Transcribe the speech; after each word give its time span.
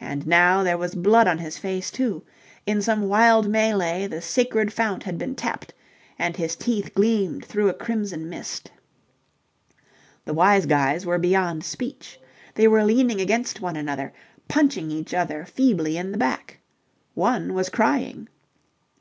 And 0.00 0.24
now 0.24 0.62
there 0.62 0.78
was 0.78 0.94
blood 0.94 1.26
on 1.26 1.38
his 1.38 1.58
face, 1.58 1.90
too. 1.90 2.22
In 2.64 2.80
some 2.80 3.08
wild 3.08 3.48
mêlée 3.48 4.08
the 4.08 4.22
sacred 4.22 4.72
fount 4.72 5.02
had 5.02 5.18
been 5.18 5.34
tapped, 5.34 5.74
and 6.16 6.36
his 6.36 6.54
teeth 6.54 6.94
gleamed 6.94 7.44
through 7.44 7.68
a 7.68 7.74
crimson 7.74 8.28
mist. 8.30 8.70
The 10.26 10.32
Wise 10.32 10.66
Guys 10.66 11.04
were 11.04 11.18
beyond 11.18 11.64
speech. 11.64 12.20
They 12.54 12.68
were 12.68 12.84
leaning 12.84 13.20
against 13.20 13.60
one 13.60 13.74
another, 13.74 14.12
punching 14.46 14.92
each 14.92 15.12
other 15.12 15.44
feebly 15.44 15.96
in 15.96 16.12
the 16.12 16.18
back. 16.18 16.60
One 17.14 17.52
was 17.52 17.68
crying. 17.68 18.28